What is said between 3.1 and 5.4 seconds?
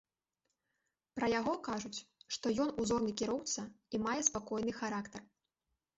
кіроўца і мае спакойны характар.